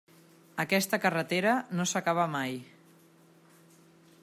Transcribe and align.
Aquesta 0.63 0.99
carretera 1.03 1.51
no 1.81 1.85
s'acaba 1.91 2.25
mai. 2.39 2.57